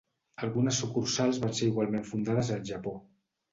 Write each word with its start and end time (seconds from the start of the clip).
Algunes 0.45 0.79
sucursals 0.83 1.37
van 1.45 1.55
ser 1.61 1.69
igualment 1.73 2.09
fundades 2.15 2.53
al 2.59 2.67
Japó. 2.73 2.97